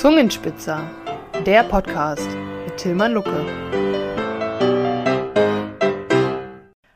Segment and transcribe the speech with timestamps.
[0.00, 0.90] Zungenspitzer,
[1.44, 2.26] der Podcast
[2.64, 3.44] mit Tilman Lucke.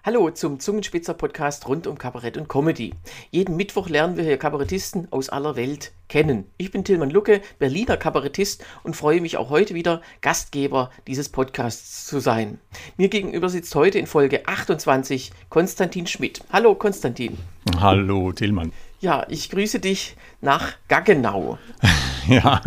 [0.03, 2.95] Hallo zum Zungenspitzer-Podcast rund um Kabarett und Comedy.
[3.31, 6.47] Jeden Mittwoch lernen wir hier Kabarettisten aus aller Welt kennen.
[6.57, 12.07] Ich bin Tilman Lucke, Berliner Kabarettist und freue mich auch heute wieder, Gastgeber dieses Podcasts
[12.07, 12.59] zu sein.
[12.97, 16.41] Mir gegenüber sitzt heute in Folge 28 Konstantin Schmidt.
[16.51, 17.37] Hallo Konstantin.
[17.79, 18.73] Hallo Tilman.
[19.01, 21.59] Ja, ich grüße dich nach Gaggenau.
[22.29, 22.61] Ja,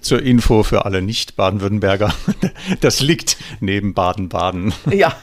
[0.00, 2.12] zur Info für alle Nicht-Baden-Württemberger.
[2.80, 4.74] Das liegt neben Baden-Baden.
[4.92, 5.16] Ja.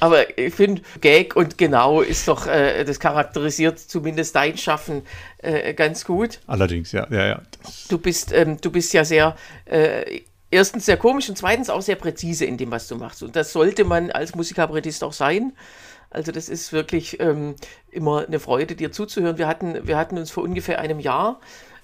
[0.00, 5.02] Aber ich finde, Gag und genau ist doch, äh, das charakterisiert zumindest dein Schaffen
[5.38, 6.40] äh, ganz gut.
[6.46, 7.42] Allerdings, ja, ja, ja.
[7.88, 11.96] Du bist, ähm, du bist ja sehr, äh, erstens sehr komisch und zweitens auch sehr
[11.96, 13.22] präzise in dem, was du machst.
[13.22, 15.52] Und das sollte man als Musikkabarettist auch sein.
[16.08, 17.56] Also das ist wirklich ähm,
[17.90, 19.38] immer eine Freude, dir zuzuhören.
[19.38, 21.40] Wir hatten, wir hatten uns vor ungefähr einem Jahr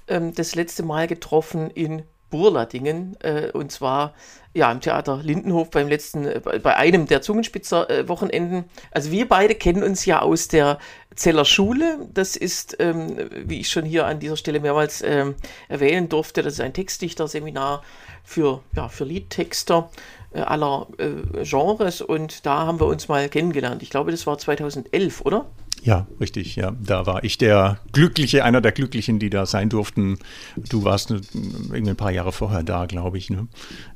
[0.09, 4.15] ähm, das letzte Mal getroffen in Burladingen äh, und zwar
[4.55, 8.65] ja im Theater Lindenhof beim letzten äh, bei einem der Zungenspitzer äh, Wochenenden.
[8.91, 10.79] Also wir beide kennen uns ja aus der
[11.15, 12.07] Zeller Schule.
[12.13, 15.37] Das ist, ähm, wie ich schon hier an dieser Stelle mehrmals ähm,
[15.69, 17.83] erwähnen durfte, das ist ein Textdichterseminar
[18.25, 19.91] für ja für Liedtexter
[20.33, 23.83] aller äh, Genres und da haben wir uns mal kennengelernt.
[23.83, 25.47] Ich glaube, das war 2011, oder?
[25.83, 26.73] Ja, richtig, ja.
[26.81, 30.19] Da war ich der Glückliche, einer der Glücklichen, die da sein durften.
[30.57, 33.31] Du warst irgendwie ein paar Jahre vorher da, glaube ich.
[33.31, 33.49] Ne?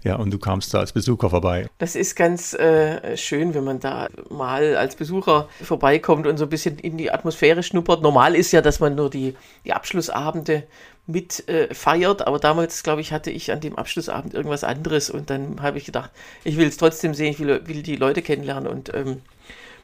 [0.02, 1.68] Ja, und du kamst da als Besucher vorbei.
[1.78, 6.50] Das ist ganz äh, schön, wenn man da mal als Besucher vorbeikommt und so ein
[6.50, 8.02] bisschen in die Atmosphäre schnuppert.
[8.02, 10.64] Normal ist ja, dass man nur die, die Abschlussabende
[11.06, 15.30] mit äh, feiert, aber damals, glaube ich, hatte ich an dem Abschlussabend irgendwas anderes und
[15.30, 16.10] dann habe ich gedacht,
[16.44, 19.22] ich will es trotzdem sehen, ich will, will die Leute kennenlernen und ähm,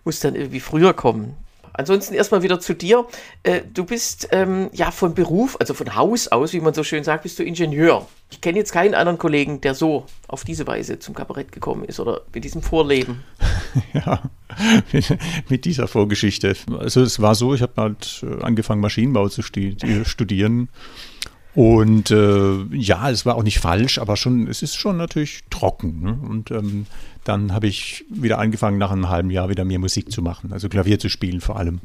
[0.05, 1.37] muss dann irgendwie früher kommen.
[1.79, 3.07] Ansonsten erstmal wieder zu dir.
[3.45, 7.05] Äh, du bist ähm, ja von Beruf, also von Haus aus, wie man so schön
[7.05, 8.07] sagt, bist du Ingenieur.
[8.31, 12.01] Ich kenne jetzt keinen anderen Kollegen, der so auf diese Weise zum Kabarett gekommen ist
[12.01, 13.23] oder mit diesem Vorleben.
[13.95, 14.31] Ja,
[14.93, 15.19] mit,
[15.49, 16.55] mit dieser Vorgeschichte.
[16.79, 20.69] Also es war so, ich habe halt äh, angefangen, Maschinenbau zu studieren.
[21.55, 26.01] Und äh, ja, es war auch nicht falsch, aber schon, es ist schon natürlich trocken.
[26.01, 26.19] Ne?
[26.29, 26.87] Und ähm,
[27.25, 30.69] dann habe ich wieder angefangen, nach einem halben Jahr wieder mehr Musik zu machen, also
[30.69, 31.81] Klavier zu spielen vor allem.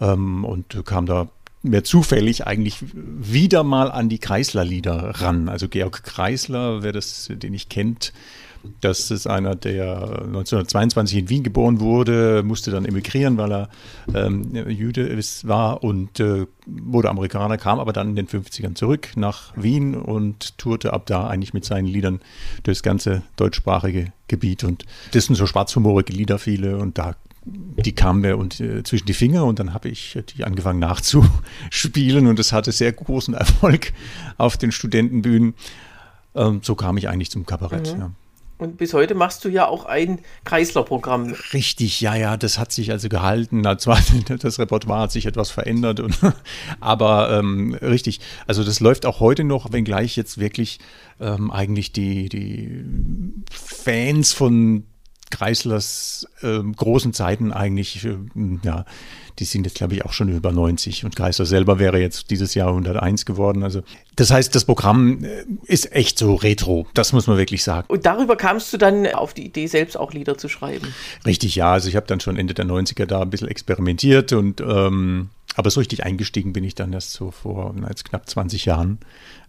[0.00, 1.28] Ähm, und kam da
[1.62, 5.48] mehr zufällig eigentlich wieder mal an die Kreisler-Lieder ran.
[5.48, 8.12] Also Georg Kreisler, wer das, den ich kennt,
[8.80, 13.68] das ist einer, der 1922 in Wien geboren wurde, musste dann emigrieren, weil er
[14.14, 19.52] ähm, Jude war und äh, wurde Amerikaner, kam aber dann in den 50ern zurück nach
[19.56, 22.20] Wien und tourte ab da eigentlich mit seinen Liedern
[22.62, 24.64] durchs ganze deutschsprachige Gebiet.
[24.64, 29.06] Und das sind so schwarzhumorige Lieder viele und da die kamen mir und, äh, zwischen
[29.06, 33.92] die Finger und dann habe ich die angefangen nachzuspielen und es hatte sehr großen Erfolg
[34.38, 35.54] auf den Studentenbühnen.
[36.34, 37.94] Ähm, so kam ich eigentlich zum Kabarett.
[37.94, 38.00] Mhm.
[38.00, 38.10] Ja.
[38.58, 41.34] Und bis heute machst du ja auch ein Kreisler-Programm.
[41.52, 43.62] Richtig, ja, ja, das hat sich also gehalten.
[44.38, 46.16] Das Repertoire hat sich etwas verändert, und,
[46.80, 50.78] aber ähm, richtig, also das läuft auch heute noch, wenngleich jetzt wirklich
[51.20, 52.84] ähm, eigentlich die, die
[53.50, 54.84] Fans von
[55.32, 58.16] Kreislers äh, großen Zeiten eigentlich, äh,
[58.62, 58.84] ja,
[59.38, 62.54] die sind jetzt, glaube ich, auch schon über 90 und Kreisler selber wäre jetzt dieses
[62.54, 63.62] Jahr 101 geworden.
[63.62, 63.82] Also
[64.14, 67.86] das heißt, das Programm äh, ist echt so retro, das muss man wirklich sagen.
[67.88, 70.94] Und darüber kamst du dann auf die Idee, selbst auch Lieder zu schreiben?
[71.24, 71.72] Richtig, ja.
[71.72, 75.70] Also ich habe dann schon Ende der 90er da ein bisschen experimentiert und ähm, aber
[75.70, 78.98] so richtig eingestiegen bin ich dann erst so vor jetzt knapp 20 Jahren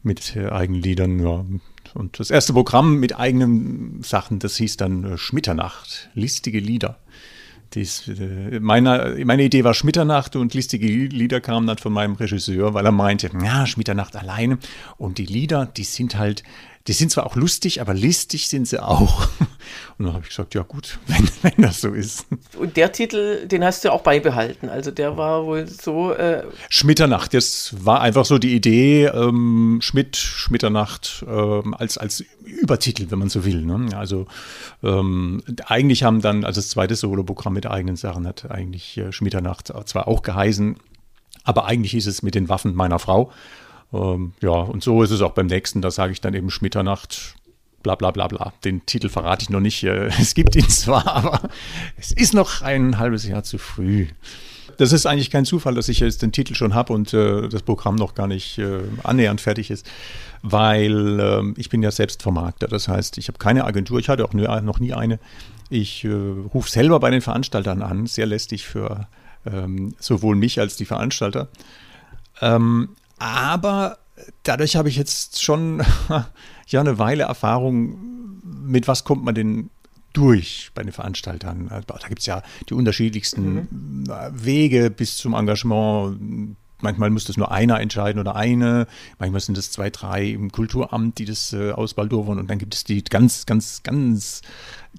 [0.02, 1.20] mit äh, eigenen Liedern.
[1.20, 1.46] Ja.
[1.94, 6.98] Und das erste Programm mit eigenen Sachen, das hieß dann äh, Schmitternacht, listige Lieder.
[7.74, 12.74] Dies, äh, meine, meine Idee war Schmitternacht und listige Lieder kamen dann von meinem Regisseur,
[12.74, 14.60] weil er meinte, ja, Schmitternacht alleine.
[14.98, 16.44] Und die Lieder, die sind halt,
[16.88, 19.30] die sind zwar auch lustig, aber listig sind sie auch.
[19.98, 22.26] Und dann habe ich gesagt, ja gut, wenn, wenn das so ist.
[22.58, 24.68] Und der Titel, den hast du auch beibehalten.
[24.68, 26.12] Also der war wohl so.
[26.12, 33.10] Äh Schmitternacht, das war einfach so die Idee, ähm, Schmidt, Schmitternacht ähm, als, als Übertitel,
[33.12, 33.62] wenn man so will.
[33.64, 33.96] Ne?
[33.96, 34.28] Also
[34.84, 39.72] ähm, eigentlich haben dann, also das zweite Soloprogramm mit eigenen Sachen hat eigentlich äh, Schmitternacht
[39.86, 40.76] zwar auch geheißen,
[41.46, 43.32] aber eigentlich hieß es mit den Waffen meiner Frau.
[43.94, 45.82] Ähm, ja, und so ist es auch beim nächsten.
[45.82, 47.36] Da sage ich dann eben Schmitternacht,
[47.84, 48.54] bla bla bla bla.
[48.64, 49.84] Den Titel verrate ich noch nicht.
[49.84, 51.50] Äh, es gibt ihn zwar, aber
[51.98, 54.08] es ist noch ein halbes Jahr zu früh.
[54.78, 57.62] Das ist eigentlich kein Zufall, dass ich jetzt den Titel schon habe und äh, das
[57.62, 59.86] Programm noch gar nicht äh, annähernd fertig ist,
[60.42, 62.68] weil äh, ich bin ja selbst Vermarkter.
[62.68, 65.20] Das heißt, ich habe keine Agentur, ich hatte auch noch nie eine.
[65.70, 69.08] Ich äh, rufe selber bei den Veranstaltern an, sehr lästig für
[69.46, 71.50] ähm, sowohl mich als die Veranstalter.
[72.42, 72.90] Ähm,
[73.24, 74.00] aber
[74.44, 75.82] dadurch habe ich jetzt schon
[76.68, 79.70] ja eine Weile Erfahrung, mit was kommt man denn
[80.12, 81.70] durch bei den Veranstaltern.
[81.70, 84.08] Also, da gibt es ja die unterschiedlichsten mhm.
[84.34, 86.58] Wege bis zum Engagement.
[86.82, 88.88] Manchmal muss das nur einer entscheiden oder eine.
[89.20, 92.40] Manchmal sind es zwei, drei im Kulturamt, die das äh, ausbaldowern.
[92.40, 94.42] Und dann gibt es die ganz, ganz, ganz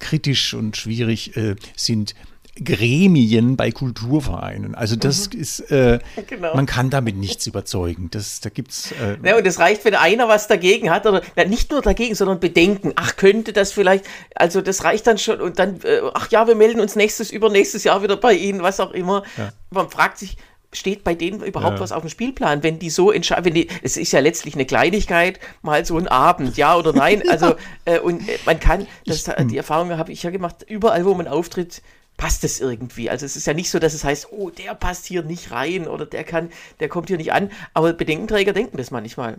[0.01, 2.15] kritisch und schwierig äh, sind
[2.63, 4.75] Gremien bei Kulturvereinen.
[4.75, 5.41] Also das mhm.
[5.41, 6.55] ist, äh, genau.
[6.55, 8.09] man kann damit nichts überzeugen.
[8.11, 8.93] Das, da gibt's.
[8.93, 12.15] Äh, ja, und es reicht, wenn einer was dagegen hat oder ja, nicht nur dagegen,
[12.15, 12.93] sondern Bedenken.
[12.95, 14.05] Ach, könnte das vielleicht?
[14.37, 17.83] Also das reicht dann schon und dann, äh, ach ja, wir melden uns nächstes, übernächstes
[17.83, 19.25] Jahr wieder bei Ihnen, was auch immer.
[19.37, 19.53] Ja.
[19.71, 20.37] Man fragt sich,
[20.77, 21.81] steht bei denen überhaupt ja.
[21.81, 25.85] was auf dem Spielplan, wenn die so entscheiden, es ist ja letztlich eine Kleinigkeit, mal
[25.85, 27.55] so ein Abend, ja oder nein, also
[27.85, 31.29] äh, und äh, man kann, das, die Erfahrung habe ich ja gemacht, überall wo man
[31.29, 31.83] auftritt,
[32.17, 33.11] passt es irgendwie.
[33.11, 35.87] Also es ist ja nicht so, dass es heißt, oh, der passt hier nicht rein
[35.87, 36.51] oder der kann,
[36.81, 37.51] der kommt hier nicht an.
[37.73, 39.39] Aber Bedenkenträger denken das manchmal.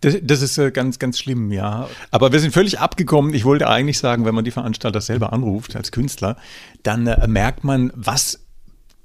[0.00, 1.88] Das, das ist äh, ganz, ganz schlimm, ja.
[2.10, 3.34] Aber wir sind völlig abgekommen.
[3.34, 6.36] Ich wollte eigentlich sagen, wenn man die Veranstalter selber anruft als Künstler,
[6.82, 8.40] dann äh, merkt man, was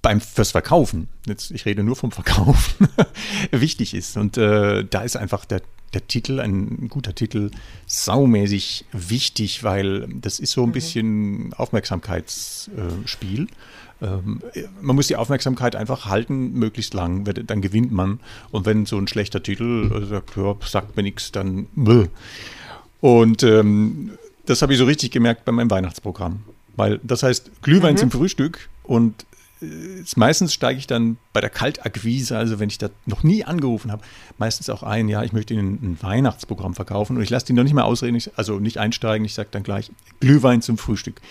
[0.01, 2.87] beim fürs Verkaufen, jetzt ich rede nur vom Verkaufen,
[3.51, 4.15] wichtig ist.
[4.15, 5.61] Und äh, da ist einfach der
[5.93, 7.51] der Titel, ein guter Titel,
[7.85, 10.73] saumäßig wichtig, weil das ist so ein mhm.
[10.73, 13.47] bisschen Aufmerksamkeitsspiel.
[14.01, 14.41] Ähm,
[14.81, 18.19] man muss die Aufmerksamkeit einfach halten, möglichst lang, dann gewinnt man.
[18.51, 21.67] Und wenn so ein schlechter Titel äh, sagt, ja, sagt mir nichts, dann.
[21.75, 22.07] Bäh.
[23.01, 24.11] Und ähm,
[24.45, 26.43] das habe ich so richtig gemerkt bei meinem Weihnachtsprogramm.
[26.75, 27.97] Weil das heißt Glühwein mhm.
[27.97, 29.25] zum Frühstück und
[30.15, 34.03] meistens steige ich dann bei der Kaltakquise, also wenn ich da noch nie angerufen habe,
[34.37, 37.63] meistens auch ein, ja, ich möchte Ihnen ein Weihnachtsprogramm verkaufen und ich lasse die noch
[37.63, 41.21] nicht mal ausreden, also nicht einsteigen, ich sage dann gleich Glühwein zum Frühstück.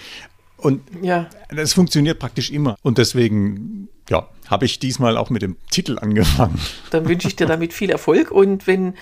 [0.59, 1.31] Und ja.
[1.51, 2.77] das funktioniert praktisch immer.
[2.83, 6.59] Und deswegen, ja, habe ich diesmal auch mit dem Titel angefangen.
[6.91, 8.95] Dann wünsche ich dir damit viel Erfolg und wenn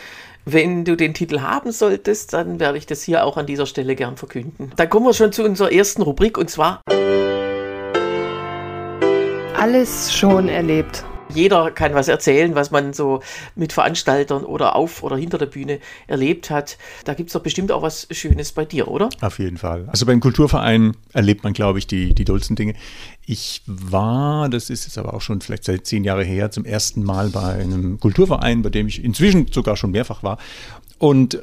[0.49, 3.97] wenn du den Titel haben solltest, dann werde ich das hier auch an dieser Stelle
[3.97, 4.71] gern verkünden.
[4.77, 6.83] Dann kommen wir schon zu unserer ersten Rubrik und zwar
[9.59, 11.05] alles schon erlebt.
[11.29, 13.21] Jeder kann was erzählen, was man so
[13.57, 16.79] mit Veranstaltern oder auf oder hinter der Bühne erlebt hat.
[17.05, 19.09] Da gibt es doch bestimmt auch was Schönes bei dir, oder?
[19.21, 19.89] Auf jeden Fall.
[19.89, 22.75] Also beim Kulturverein erlebt man, glaube ich, die, die dollsten Dinge.
[23.27, 27.03] Ich war, das ist jetzt aber auch schon vielleicht seit zehn Jahren her, zum ersten
[27.03, 30.39] Mal bei einem Kulturverein, bei dem ich inzwischen sogar schon mehrfach war.
[30.99, 31.43] Und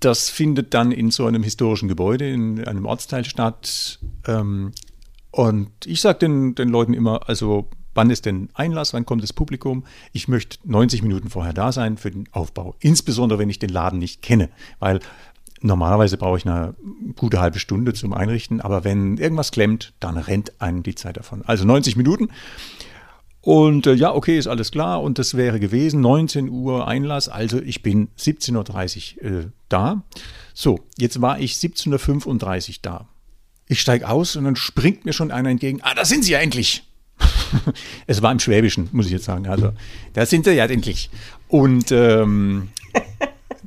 [0.00, 3.98] das findet dann in so einem historischen Gebäude, in einem Ortsteil statt.
[4.26, 4.72] Ähm,
[5.30, 9.32] und ich sage den, den Leuten immer, also wann ist denn Einlass, wann kommt das
[9.32, 9.84] Publikum?
[10.12, 12.74] Ich möchte 90 Minuten vorher da sein für den Aufbau.
[12.80, 14.48] Insbesondere, wenn ich den Laden nicht kenne,
[14.78, 15.00] weil
[15.60, 16.74] normalerweise brauche ich eine
[17.16, 21.42] gute halbe Stunde zum Einrichten, aber wenn irgendwas klemmt, dann rennt einem die Zeit davon.
[21.44, 22.28] Also 90 Minuten.
[23.42, 25.02] Und äh, ja, okay, ist alles klar.
[25.02, 27.28] Und das wäre gewesen 19 Uhr Einlass.
[27.28, 30.02] Also ich bin 17.30 Uhr äh, da.
[30.52, 33.08] So, jetzt war ich 17.35 Uhr da.
[33.70, 35.78] Ich steige aus und dann springt mir schon einer entgegen.
[35.82, 36.82] Ah, da sind Sie ja endlich.
[38.08, 39.46] es war im Schwäbischen, muss ich jetzt sagen.
[39.46, 39.72] Also,
[40.12, 41.08] da sind Sie ja endlich.
[41.46, 42.70] Und ähm,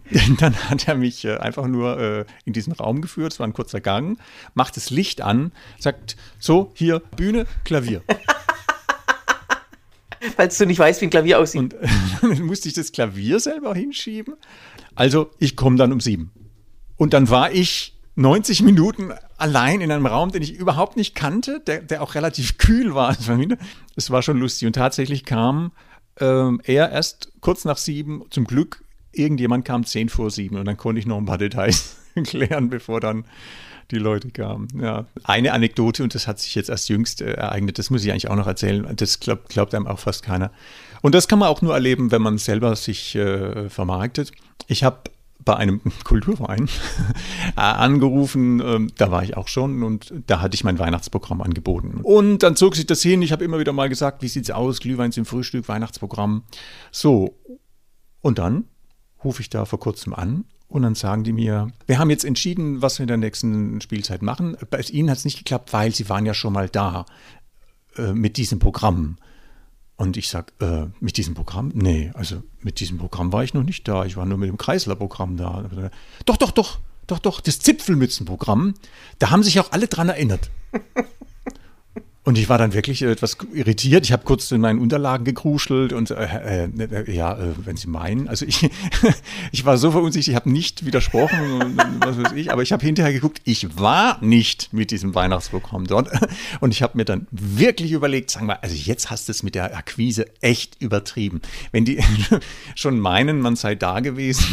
[0.39, 3.31] dann hat er mich äh, einfach nur äh, in diesen Raum geführt.
[3.31, 4.19] Es war ein kurzer Gang,
[4.55, 8.03] macht das Licht an, sagt: So, hier, Bühne, Klavier.
[10.35, 11.75] Falls du nicht weißt, wie ein Klavier aussieht.
[12.21, 14.33] Und dann musste ich das Klavier selber hinschieben.
[14.95, 16.29] Also, ich komme dann um sieben.
[16.97, 21.59] Und dann war ich 90 Minuten allein in einem Raum, den ich überhaupt nicht kannte,
[21.65, 23.15] der, der auch relativ kühl war.
[23.95, 24.67] Es war schon lustig.
[24.67, 25.71] Und tatsächlich kam
[26.19, 30.77] ähm, er erst kurz nach sieben, zum Glück, irgendjemand kam zehn vor sieben und dann
[30.77, 33.25] konnte ich noch ein paar Details klären, bevor dann
[33.91, 34.67] die Leute kamen.
[34.79, 38.11] Ja, eine Anekdote, und das hat sich jetzt erst jüngst äh, ereignet, das muss ich
[38.11, 38.87] eigentlich auch noch erzählen.
[38.95, 40.51] Das glaubt, glaubt einem auch fast keiner.
[41.01, 44.31] Und das kann man auch nur erleben, wenn man selber sich äh, vermarktet.
[44.67, 45.01] Ich habe
[45.45, 46.69] bei einem Kulturverein
[47.55, 48.61] äh, angerufen.
[48.61, 51.99] Ähm, da war ich auch schon und da hatte ich mein Weihnachtsprogramm angeboten.
[52.03, 53.21] Und dann zog sich das hin.
[53.21, 54.79] Ich habe immer wieder mal gesagt, wie sieht's aus?
[54.79, 56.43] Glühwein zum Frühstück, Weihnachtsprogramm.
[56.91, 57.37] So.
[58.21, 58.65] Und dann
[59.23, 62.81] rufe ich da vor kurzem an und dann sagen die mir, wir haben jetzt entschieden,
[62.81, 64.57] was wir in der nächsten Spielzeit machen.
[64.69, 67.05] Bei Ihnen hat es nicht geklappt, weil Sie waren ja schon mal da
[67.95, 69.17] äh, mit diesem Programm.
[69.95, 71.71] Und ich sage, äh, mit diesem Programm?
[71.73, 74.05] Nee, also mit diesem Programm war ich noch nicht da.
[74.05, 75.69] Ich war nur mit dem Kreisler-Programm da.
[76.25, 78.73] Doch, doch, doch, doch, doch, das Zipfelmützenprogramm,
[79.19, 80.49] da haben sich auch alle dran erinnert.
[82.25, 84.05] Und ich war dann wirklich etwas irritiert.
[84.05, 88.29] Ich habe kurz in meinen Unterlagen gekruschelt und äh, äh, ja, äh, wenn Sie meinen,
[88.29, 88.69] also ich,
[89.51, 93.11] ich war so verunsichert, ich habe nicht widersprochen, was weiß ich, aber ich habe hinterher
[93.11, 96.09] geguckt, ich war nicht mit diesem Weihnachtsprogramm dort.
[96.61, 99.53] Und ich habe mir dann wirklich überlegt, sagen wir, also jetzt hast du es mit
[99.53, 101.41] der Akquise echt übertrieben.
[101.73, 102.01] Wenn die
[102.75, 104.45] schon meinen, man sei da gewesen,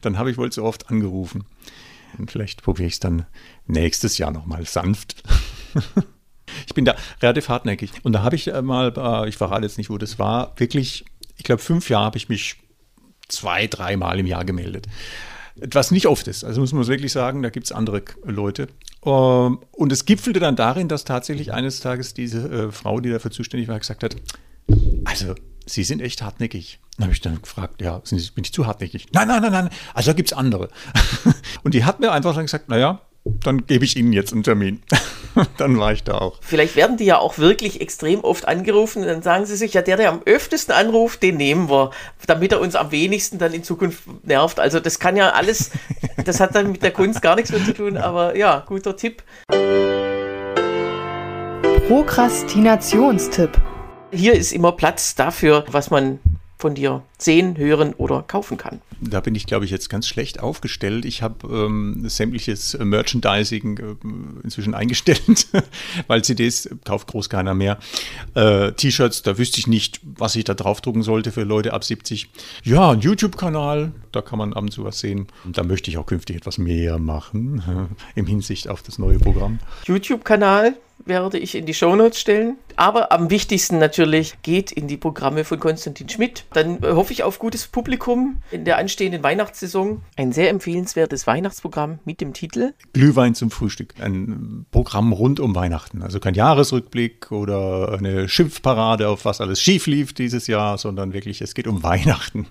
[0.00, 1.42] dann habe ich wohl zu oft angerufen.
[2.18, 3.26] Und vielleicht probiere ich es dann
[3.66, 5.24] nächstes Jahr nochmal sanft.
[6.66, 7.92] Ich bin da relativ hartnäckig.
[8.02, 11.04] Und da habe ich mal, äh, ich verrate jetzt nicht, wo das war, wirklich,
[11.36, 12.56] ich glaube, fünf Jahre habe ich mich
[13.28, 14.86] zwei, dreimal im Jahr gemeldet.
[15.56, 16.44] Was nicht oft ist.
[16.44, 18.68] Also muss man wirklich sagen, da gibt es andere Leute.
[19.04, 23.30] Ähm, und es gipfelte dann darin, dass tatsächlich eines Tages diese äh, Frau, die dafür
[23.30, 24.16] zuständig war, gesagt hat,
[25.04, 26.80] also Sie sind echt hartnäckig.
[26.96, 29.06] Dann habe ich dann gefragt, ja, Sie, bin ich zu hartnäckig?
[29.12, 30.68] Nein, nein, nein, nein, also da gibt es andere.
[31.62, 34.82] und die hat mir einfach dann gesagt, naja, dann gebe ich Ihnen jetzt einen Termin.
[35.56, 36.38] dann war ich da auch.
[36.40, 39.02] Vielleicht werden die ja auch wirklich extrem oft angerufen.
[39.02, 41.90] Dann sagen sie sich, ja, der, der am öftesten anruft, den nehmen wir,
[42.26, 44.60] damit er uns am wenigsten dann in Zukunft nervt.
[44.60, 45.70] Also das kann ja alles,
[46.24, 49.22] das hat dann mit der Kunst gar nichts mehr zu tun, aber ja, guter Tipp.
[51.88, 53.60] Prokrastinationstipp.
[54.12, 56.20] Hier ist immer Platz dafür, was man
[56.58, 58.80] von dir sehen, hören oder kaufen kann.
[59.00, 61.04] Da bin ich, glaube ich, jetzt ganz schlecht aufgestellt.
[61.04, 65.48] Ich habe ähm, sämtliches Merchandising äh, inzwischen eingestellt,
[66.06, 67.78] weil CDs kauft groß keiner mehr.
[68.34, 72.28] Äh, T-Shirts, da wüsste ich nicht, was ich da draufdrucken sollte für Leute ab 70.
[72.64, 75.26] Ja, ein YouTube-Kanal, da kann man ab und zu was sehen.
[75.44, 77.62] Und da möchte ich auch künftig etwas mehr machen,
[78.14, 79.58] äh, im Hinsicht auf das neue Programm.
[79.86, 80.74] YouTube-Kanal,
[81.04, 82.56] werde ich in die Shownotes stellen.
[82.76, 86.44] Aber am wichtigsten natürlich geht in die Programme von Konstantin Schmidt.
[86.52, 90.02] Dann hoffe ich auf gutes Publikum in der anstehenden Weihnachtssaison.
[90.16, 93.94] Ein sehr empfehlenswertes Weihnachtsprogramm mit dem Titel Glühwein zum Frühstück.
[94.00, 96.02] Ein Programm rund um Weihnachten.
[96.02, 101.42] Also kein Jahresrückblick oder eine Schimpfparade auf was alles schief lief dieses Jahr, sondern wirklich,
[101.42, 102.46] es geht um Weihnachten.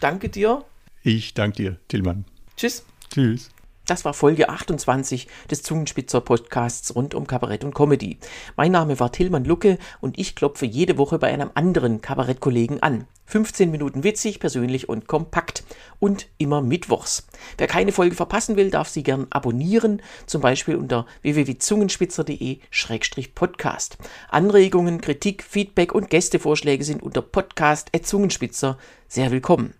[0.00, 0.64] Danke dir.
[1.02, 2.24] Ich danke dir, Tillmann.
[2.56, 2.84] Tschüss.
[3.12, 3.50] Tschüss.
[3.86, 8.18] Das war Folge 28 des Zungenspitzer Podcasts rund um Kabarett und Comedy.
[8.56, 13.08] Mein Name war Tillmann Lucke und ich klopfe jede Woche bei einem anderen Kabarettkollegen an.
[13.26, 15.64] 15 Minuten witzig, persönlich und kompakt.
[15.98, 17.26] Und immer mittwochs.
[17.58, 23.98] Wer keine Folge verpassen will, darf sie gern abonnieren, zum Beispiel unter www.zungenspitzer.de-podcast.
[24.28, 28.76] Anregungen, Kritik, Feedback und Gästevorschläge sind unter podcast.zungenspitzer
[29.08, 29.72] sehr willkommen.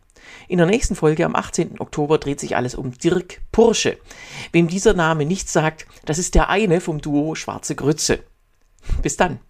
[0.49, 1.81] In der nächsten Folge am 18.
[1.81, 3.99] Oktober dreht sich alles um Dirk Pursche.
[4.53, 8.25] Wem dieser Name nichts sagt, das ist der eine vom Duo Schwarze Grütze.
[9.03, 9.41] Bis dann.